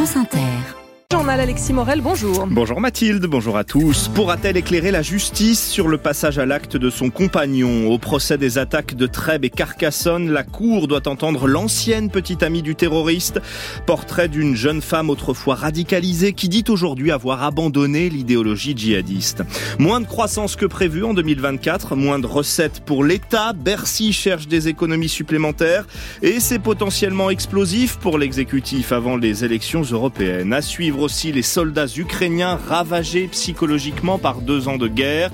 [0.00, 0.79] France Inter.
[1.12, 2.46] Journal Alexis Morel, bonjour.
[2.46, 4.06] Bonjour Mathilde, bonjour à tous.
[4.06, 8.58] Pourra-t-elle éclairer la justice sur le passage à l'acte de son compagnon Au procès des
[8.58, 13.40] attaques de Trèbes et Carcassonne, la Cour doit entendre l'ancienne petite amie du terroriste.
[13.86, 19.42] Portrait d'une jeune femme autrefois radicalisée qui dit aujourd'hui avoir abandonné l'idéologie djihadiste.
[19.80, 23.52] Moins de croissance que prévu en 2024, moins de recettes pour l'État.
[23.52, 25.88] Bercy cherche des économies supplémentaires
[26.22, 30.52] et c'est potentiellement explosif pour l'exécutif avant les élections européennes.
[30.52, 35.30] À suivre aussi les soldats ukrainiens ravagés psychologiquement par deux ans de guerre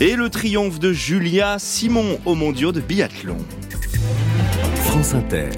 [0.00, 3.36] et le triomphe de Julia Simon aux mondiaux de biathlon.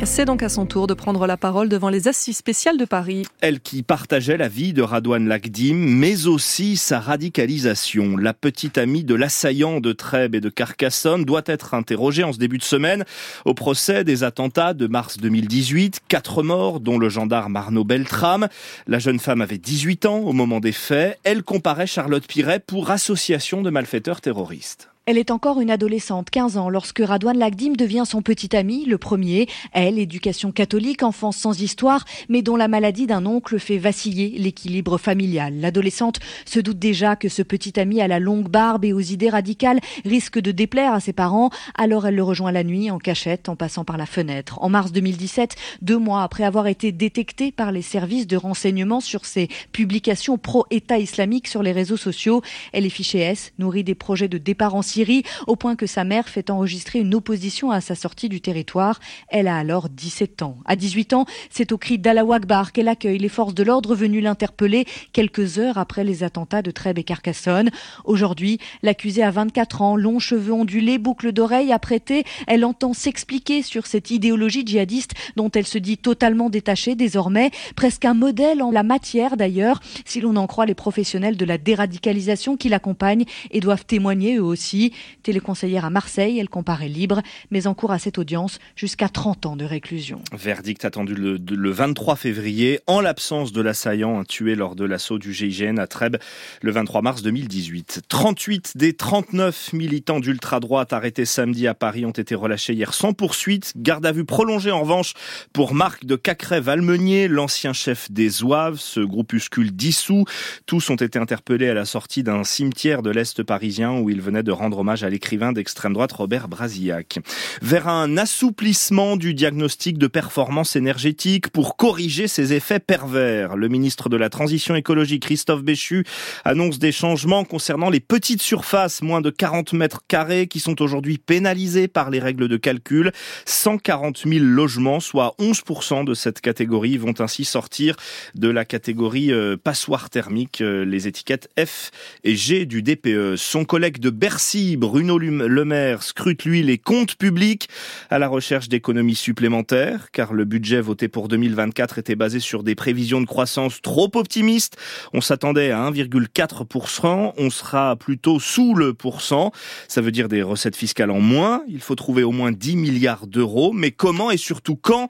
[0.04, 3.26] C'est donc à son tour de prendre la parole devant les assises spéciales de Paris.
[3.40, 8.16] Elle qui partageait la vie de Radouane Lagdim, mais aussi sa radicalisation.
[8.18, 12.38] La petite amie de l'assaillant de Trèbes et de Carcassonne doit être interrogée en ce
[12.38, 13.04] début de semaine
[13.46, 16.02] au procès des attentats de mars 2018.
[16.08, 18.48] Quatre morts, dont le gendarme Arnaud Beltrame.
[18.86, 21.18] La jeune femme avait 18 ans au moment des faits.
[21.24, 24.91] Elle comparait Charlotte Piret pour association de malfaiteurs terroristes.
[25.04, 28.98] Elle est encore une adolescente, 15 ans, lorsque Radouane Lagdim devient son petit ami, le
[28.98, 29.48] premier.
[29.72, 34.98] Elle, éducation catholique, enfance sans histoire, mais dont la maladie d'un oncle fait vaciller l'équilibre
[34.98, 35.58] familial.
[35.58, 39.28] L'adolescente se doute déjà que ce petit ami à la longue barbe et aux idées
[39.28, 43.48] radicales risque de déplaire à ses parents, alors elle le rejoint la nuit en cachette
[43.48, 44.62] en passant par la fenêtre.
[44.62, 49.24] En mars 2017, deux mois après avoir été détectée par les services de renseignement sur
[49.24, 52.40] ses publications pro-État islamique sur les réseaux sociaux,
[52.72, 56.04] elle est fichée S, nourrit des projets de départ en Syrie, au point que sa
[56.04, 59.00] mère fait enregistrer une opposition à sa sortie du territoire.
[59.28, 60.58] Elle a alors 17 ans.
[60.66, 64.20] À 18 ans, c'est au cri d'Allah Akbar qu'elle accueille les forces de l'ordre venues
[64.20, 64.84] l'interpeller
[65.14, 67.70] quelques heures après les attentats de Trèbes et Carcassonne.
[68.04, 72.24] Aujourd'hui, l'accusée a 24 ans, longs cheveux ondulés, boucles d'oreilles apprêtées.
[72.46, 78.04] Elle entend s'expliquer sur cette idéologie djihadiste dont elle se dit totalement détachée désormais, presque
[78.04, 82.58] un modèle en la matière d'ailleurs, si l'on en croit les professionnels de la déradicalisation
[82.58, 84.81] qui l'accompagnent et doivent témoigner eux aussi.
[85.22, 89.56] Téléconseillère à Marseille, elle comparaît libre, mais en cours à cette audience jusqu'à 30 ans
[89.56, 90.20] de réclusion.
[90.32, 95.32] Verdict attendu le, le 23 février, en l'absence de l'assaillant tué lors de l'assaut du
[95.32, 96.16] GIGN à Trèbes
[96.60, 98.02] le 23 mars 2018.
[98.08, 103.72] 38 des 39 militants d'ultra-droite arrêtés samedi à Paris ont été relâchés hier sans poursuite.
[103.76, 105.14] Garde à vue prolongée en revanche
[105.52, 110.24] pour Marc de Cacrève-Almenier, l'ancien chef des Zouaves, ce groupuscule dissous.
[110.66, 114.42] Tous ont été interpellés à la sortie d'un cimetière de l'Est parisien où ils venaient
[114.42, 117.18] de rendre hommage à l'écrivain d'extrême droite Robert Brasillac.
[117.60, 123.56] Vers un assouplissement du diagnostic de performance énergétique pour corriger ses effets pervers.
[123.56, 126.04] Le ministre de la Transition écologique Christophe Béchu
[126.44, 131.18] annonce des changements concernant les petites surfaces, moins de 40 mètres carrés, qui sont aujourd'hui
[131.18, 133.12] pénalisées par les règles de calcul.
[133.46, 137.96] 140 000 logements, soit 11% de cette catégorie, vont ainsi sortir
[138.34, 141.90] de la catégorie euh, passoire thermique, euh, les étiquettes F
[142.24, 143.36] et G du DPE.
[143.36, 147.68] Son collègue de Bercy Bruno Le Maire scrute lui les comptes publics
[148.10, 152.74] à la recherche d'économies supplémentaires, car le budget voté pour 2024 était basé sur des
[152.74, 154.76] prévisions de croissance trop optimistes.
[155.12, 159.52] On s'attendait à 1,4%, on sera plutôt sous le pourcent.
[159.88, 161.64] Ça veut dire des recettes fiscales en moins.
[161.68, 163.72] Il faut trouver au moins 10 milliards d'euros.
[163.72, 165.08] Mais comment et surtout quand?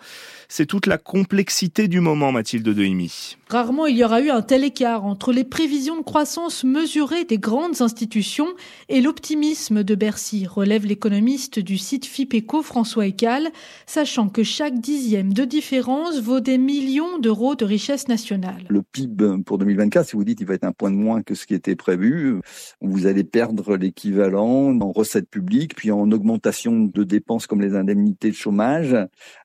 [0.49, 3.37] C'est toute la complexité du moment, Mathilde Dehimi.
[3.49, 7.39] Rarement il y aura eu un tel écart entre les prévisions de croissance mesurées des
[7.39, 8.49] grandes institutions
[8.89, 13.49] et l'optimisme de Bercy, relève l'économiste du site FIPECO François Ecal,
[13.87, 18.65] sachant que chaque dixième de différence vaut des millions d'euros de richesse nationale.
[18.69, 21.35] Le PIB pour 2024, si vous dites il va être un point de moins que
[21.35, 22.41] ce qui était prévu,
[22.81, 28.31] vous allez perdre l'équivalent en recettes publiques, puis en augmentation de dépenses comme les indemnités
[28.31, 28.97] de chômage,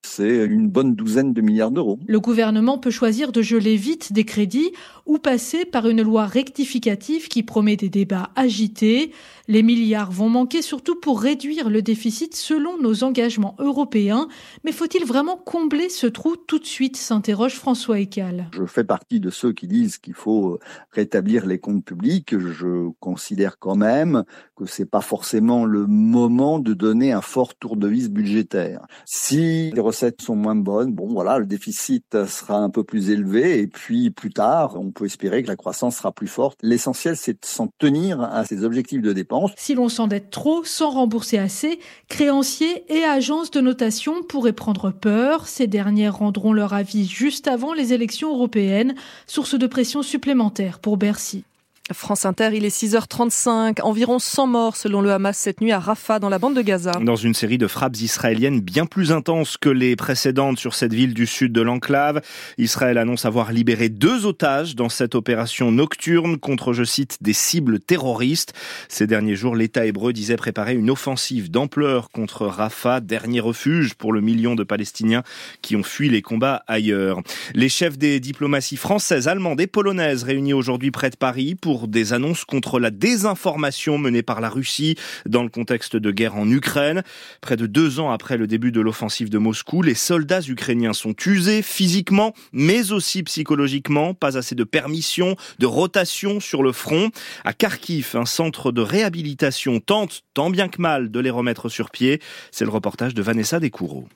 [0.03, 1.97] c'est une bonne douzaine de milliards d'euros.
[2.05, 4.73] Le gouvernement peut choisir de geler vite des crédits
[5.07, 9.11] ou passer par une loi rectificative qui promet des débats agités.
[9.47, 14.27] Les milliards vont manquer surtout pour réduire le déficit selon nos engagements européens.
[14.63, 18.49] Mais faut-il vraiment combler ce trou tout de suite s'interroge François Ecal.
[18.53, 20.59] Je fais partie de ceux qui disent qu'il faut
[20.91, 22.37] rétablir les comptes publics.
[22.37, 24.23] Je considère quand même
[24.55, 28.85] que c'est pas forcément le moment de donner un fort tour de vis budgétaire.
[29.05, 33.59] Si les recettes sont moins bonnes, bon voilà, le déficit sera un peu plus élevé
[33.59, 36.57] et puis plus tard, on peut espérer que la croissance sera plus forte.
[36.61, 39.51] L'essentiel, c'est de s'en tenir à ces objectifs de dépenses.
[39.55, 41.79] Si l'on s'endette trop sans rembourser assez,
[42.09, 45.47] créanciers et agences de notation pourraient prendre peur.
[45.47, 48.95] Ces dernières rendront leur avis juste avant les élections européennes,
[49.27, 51.45] source de pression supplémentaire pour Bercy.
[51.93, 53.81] France Inter, il est 6h35.
[53.81, 56.91] Environ 100 morts selon le Hamas cette nuit à Rafah dans la bande de Gaza.
[57.01, 61.13] Dans une série de frappes israéliennes bien plus intenses que les précédentes sur cette ville
[61.13, 62.21] du sud de l'enclave.
[62.57, 67.79] Israël annonce avoir libéré deux otages dans cette opération nocturne contre, je cite, des cibles
[67.79, 68.53] terroristes.
[68.89, 74.11] Ces derniers jours, l'État hébreu disait préparer une offensive d'ampleur contre Rafah, dernier refuge pour
[74.11, 75.23] le million de Palestiniens
[75.61, 77.21] qui ont fui les combats ailleurs.
[77.53, 82.13] Les chefs des diplomaties françaises, allemandes et polonaises réunis aujourd'hui près de Paris pour des
[82.13, 84.95] annonces contre la désinformation menée par la Russie
[85.27, 87.03] dans le contexte de guerre en Ukraine.
[87.41, 91.13] Près de deux ans après le début de l'offensive de Moscou, les soldats ukrainiens sont
[91.27, 94.15] usés physiquement, mais aussi psychologiquement.
[94.15, 97.11] Pas assez de permission, de rotation sur le front.
[97.45, 101.91] À Kharkiv, un centre de réhabilitation tente, tant bien que mal, de les remettre sur
[101.91, 102.21] pied.
[102.51, 104.07] C'est le reportage de Vanessa Descoureaux.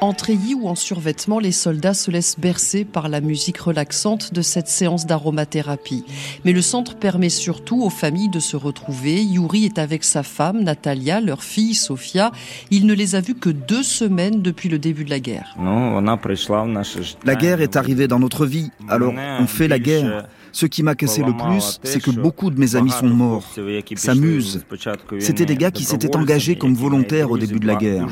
[0.00, 4.42] En treillis ou en survêtement, les soldats se laissent bercer par la musique relaxante de
[4.42, 6.04] cette séance d'aromathérapie.
[6.44, 9.24] Mais le centre permet surtout aux familles de se retrouver.
[9.24, 12.30] Yuri est avec sa femme, Natalia, leur fille, Sofia.
[12.70, 15.56] Il ne les a vus que deux semaines depuis le début de la guerre.
[17.24, 20.28] La guerre est arrivée dans notre vie, alors on fait la guerre.
[20.52, 23.44] Ce qui m'a cassé le plus, c'est que beaucoup de mes amis sont morts,
[23.96, 24.64] s'amusent.
[25.18, 28.06] C'était des gars qui s'étaient engagés comme volontaires au début de la guerre.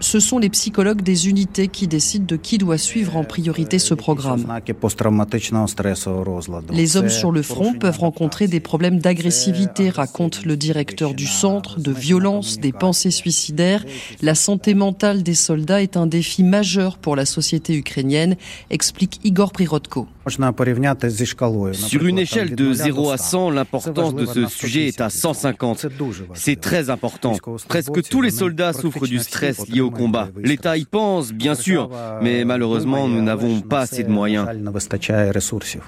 [0.00, 3.94] Ce sont les psychologues des unités qui décident de qui doit suivre en priorité ce
[3.94, 4.46] programme.
[6.70, 11.80] Les hommes sur le front peuvent rencontrer des problèmes d'agressivité, raconte le directeur du centre,
[11.80, 13.84] de violence, des pensées suicidaires.
[14.20, 18.36] La santé mentale des soldats est un défi majeur pour la société ukrainienne,
[18.70, 20.06] explique Igor Prirodko.
[20.28, 25.86] Sur une échelle de 0 à 100, l'importance de ce sujet est à 150.
[26.34, 27.34] C'est très important.
[27.68, 30.28] Presque tous les soldats souffrent du stress lié au combat.
[30.42, 31.90] L'État y pense, bien sûr,
[32.20, 34.48] mais malheureusement, nous n'avons pas assez de moyens.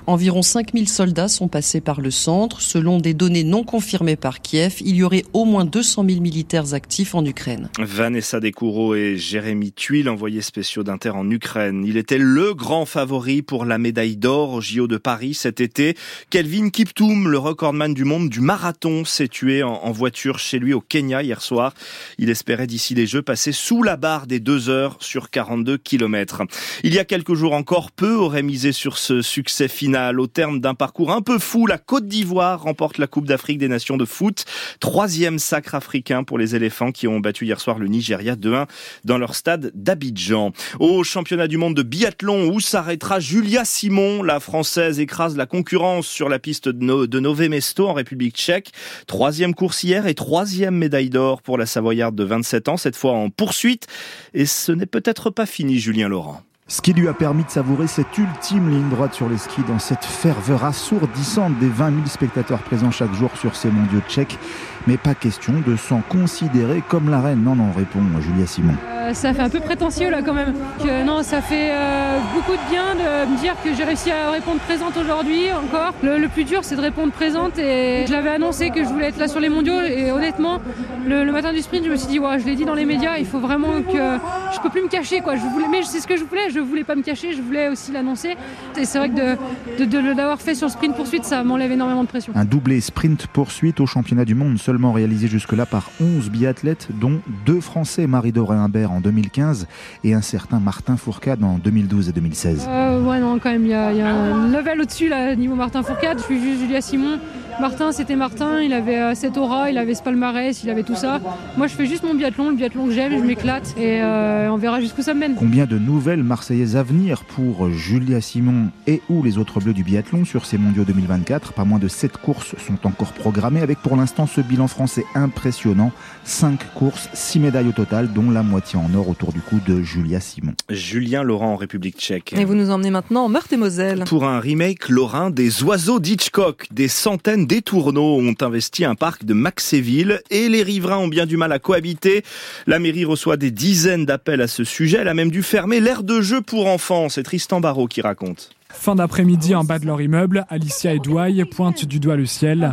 [0.06, 2.60] Environ 5000 soldats sont passés par le centre.
[2.60, 6.74] Selon des données non confirmées par Kiev, il y aurait au moins 200 000 militaires
[6.74, 7.68] actifs en Ukraine.
[7.78, 11.84] Vanessa Descoureaux et Jérémy Tuile, envoyés spéciaux d'Inter en Ukraine.
[11.86, 15.98] Il était le grand favori pour la médaille d'or au JO de Paris cet été.
[16.30, 20.80] Kelvin Kiptoum, le recordman du monde du marathon, s'est tué en, voiture chez lui au
[20.80, 21.74] Kenya hier soir.
[22.16, 26.40] Il espérait d'ici les Jeux passer sous la barre des deux heures sur 42 kilomètres.
[26.84, 30.18] Il y a quelques jours encore, peu auraient misé sur ce succès final.
[30.18, 33.68] Au terme d'un parcours un peu fou, la Côte d'Ivoire remporte la Coupe d'Afrique des
[33.68, 34.46] Nations de foot.
[34.80, 38.68] Troisième sacre africain pour les éléphants qui ont battu hier soir le Nigeria 2-1
[39.04, 40.52] dans leur stade d'Abidjan.
[40.80, 46.06] Au championnat du monde de biathlon où s'arrêtera Julia Simon, la française écrase la concurrence
[46.06, 48.72] sur la piste de Nové Mesto en République tchèque.
[49.06, 53.12] Troisième course hier et troisième médaille d'or pour la Savoyarde de 27 ans, cette fois
[53.12, 53.86] en poursuite.
[54.32, 56.42] Et ce n'est peut-être pas fini, Julien Laurent.
[56.66, 59.78] Ce qui lui a permis de savourer cette ultime ligne droite sur les skis dans
[59.78, 64.38] cette ferveur assourdissante des 20 000 spectateurs présents chaque jour sur ces mondiaux tchèques.
[64.86, 67.42] Mais pas question de s'en considérer comme la reine.
[67.42, 68.74] Non, non, répond Julia Simon.
[69.04, 70.54] Euh, ça fait un peu prétentieux là quand même.
[70.78, 74.30] Que, non, ça fait euh, beaucoup de bien de me dire que j'ai réussi à
[74.30, 75.94] répondre présente aujourd'hui encore.
[76.02, 79.18] Le, plus dur c'est de répondre présente et je l'avais annoncé que je voulais être
[79.18, 80.60] là sur les mondiaux et honnêtement
[81.06, 83.18] le, matin du sprint je me suis dit ouais, je l'ai dit dans les médias,
[83.18, 84.18] il faut vraiment que
[84.54, 85.36] je peux plus me cacher quoi.
[85.36, 87.68] Je voulais, mais c'est ce que je voulais, je voulais pas me cacher, je voulais
[87.68, 88.36] aussi l'annoncer.
[88.78, 89.36] Et c'est vrai que
[89.78, 92.32] de, de, l'avoir fait sur sprint poursuite ça m'enlève énormément de pression.
[92.34, 94.58] Un doublé sprint poursuite au championnat du monde
[94.92, 99.66] réalisé jusque-là par 11 biathlètes dont deux Français, Marie-Doré Imbert en 2015
[100.02, 102.66] et un certain Martin Fourcade en 2012 et 2016.
[102.68, 106.18] Euh, ouais, non, quand même, il y, a un level au-dessus, là, niveau Martin Fourcade.
[106.18, 107.18] Je suis juste Julia Simon.
[107.60, 110.96] Martin, c'était Martin, il avait euh, cette aura, il avait ce palmarès, il avait tout
[110.96, 111.20] ça.
[111.56, 114.56] Moi, je fais juste mon biathlon, le biathlon que j'aime, je m'éclate et euh, on
[114.56, 115.36] verra jusqu'où ça me mène.
[115.36, 119.84] Combien de nouvelles Marseillaises à venir pour Julia Simon et ou les autres bleus du
[119.84, 123.96] biathlon sur ces mondiaux 2024 Pas moins de 7 courses sont encore programmées avec pour
[123.96, 125.92] l'instant ce bilan français impressionnant.
[126.24, 129.82] 5 courses, 6 médailles au total, dont la moitié en or autour du cou de
[129.82, 130.54] Julia Simon.
[130.70, 132.34] Julien Laurent en République tchèque.
[132.36, 134.04] Et vous nous emmenez maintenant en Meurthe-et-Moselle.
[134.06, 139.24] Pour un remake lorrain des oiseaux d'Hitchcock, des centaines des tourneaux ont investi un parc
[139.24, 142.24] de Maxéville et les riverains ont bien du mal à cohabiter.
[142.66, 144.98] La mairie reçoit des dizaines d'appels à ce sujet.
[145.00, 147.08] Elle a même dû fermer l'aire de jeu pour enfants.
[147.08, 148.50] C'est Tristan Barrault qui raconte.
[148.68, 152.72] Fin d'après-midi en bas de leur immeuble, Alicia et Douai pointent du doigt le ciel.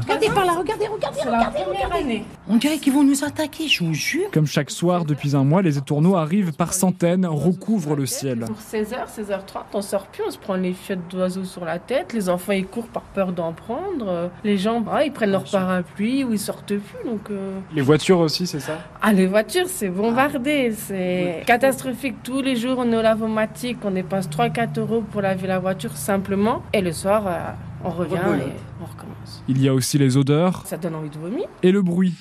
[0.62, 4.30] Regardez regardez, regardez, regardez, On dirait qu'ils vont nous attaquer, je vous jure.
[4.32, 8.42] Comme chaque soir depuis un mois, les étourneaux arrivent par centaines, recouvrent le ciel.
[8.42, 12.14] Pour 16h, 16h30, on sort plus, on se prend les fiottes d'oiseaux sur la tête,
[12.14, 16.24] les enfants ils courent par peur d'en prendre, les gens bah, ils prennent leur parapluie
[16.24, 17.10] ou ils sortent plus.
[17.10, 17.60] Donc, euh.
[17.74, 18.78] Les voitures aussi, c'est ça?
[19.02, 22.22] Ah, les voitures, c'est bombardé, c'est catastrophique.
[22.22, 25.98] Tous les jours, on est au lavomatique, on dépense 3-4 euros pour laver la voiture
[25.98, 26.62] simplement.
[26.72, 27.32] Et le soir, euh,
[27.84, 29.44] on revient et on recommence.
[29.48, 30.66] Il y a aussi les odeurs.
[30.66, 31.46] Ça donne envie de vomir.
[31.64, 32.14] Et le bruit.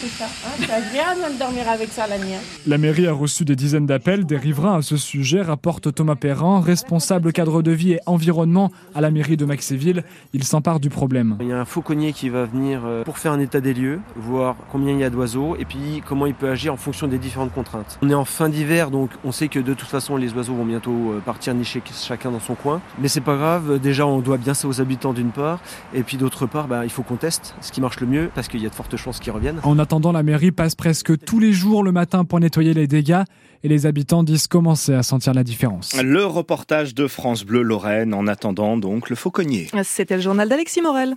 [0.00, 0.24] C'est ça.
[0.24, 2.34] Hein, c'est agréable de dormir avec ça la nuit.
[2.66, 6.60] La mairie a reçu des dizaines d'appels des riverains à ce sujet, rapporte Thomas Perrin,
[6.60, 10.04] responsable cadre de vie et environnement à la mairie de Maxéville.
[10.32, 11.36] Il s'empare du problème.
[11.40, 14.00] Il y a un fauconnier qui va venir euh, pour faire un état des lieux,
[14.16, 17.18] voir combien il y a d'oiseaux et puis comment il peut agir en fonction des
[17.18, 17.98] différentes contraintes.
[18.02, 20.66] On est en fin d'hiver, donc on sait que de toute façon les oiseaux vont
[20.66, 22.80] bientôt euh, partir nicher chacun dans son coin.
[22.98, 25.60] Mais c'est pas grave, déjà on doit bien ça aux habitants d'une part,
[25.94, 28.48] et puis d'autre part, bah, il faut qu'on teste ce qui marche le mieux parce
[28.48, 29.57] qu'il y a de fortes chances qu'ils reviennent.
[29.62, 33.22] En attendant, la mairie passe presque tous les jours le matin pour nettoyer les dégâts
[33.62, 36.00] et les habitants disent commencer à sentir la différence.
[36.00, 39.68] Le reportage de France Bleu Lorraine en attendant donc le fauconnier.
[39.82, 41.14] C'était le journal d'Alexis Morel.